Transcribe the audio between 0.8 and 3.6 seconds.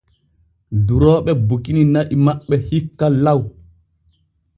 Durooɓe bukini na'i maɓɓe hikka law.